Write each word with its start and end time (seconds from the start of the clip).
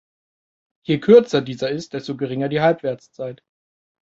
Je 0.83 0.99
kürzer 0.99 1.43
dieser 1.43 1.69
ist, 1.69 1.93
desto 1.93 2.17
geringer 2.17 2.49
die 2.49 2.59
Halbwertszeit. 2.61 3.43